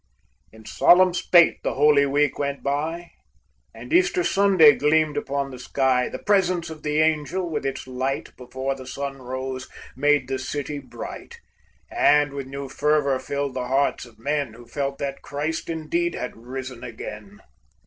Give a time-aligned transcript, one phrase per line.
[0.51, 3.11] In solemn state the Holy Week went by,
[3.71, 8.35] And Easter Sunday gleamed upon the sky; The presence of the Angel, with its light,
[8.35, 11.39] Before the sun rose, made the city bright,
[11.91, 16.35] And with new fervor filled the hearts of men, Who felt that Christ indeed had
[16.35, 17.39] risen again.